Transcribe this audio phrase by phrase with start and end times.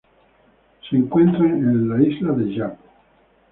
[0.89, 2.75] Se encuentran en la isla de Yap.